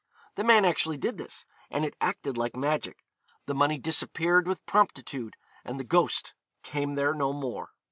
[0.33, 3.03] The man actually did this, and it acted like magic.
[3.45, 7.69] The money disappeared with promptitude, and the ghost came there no more.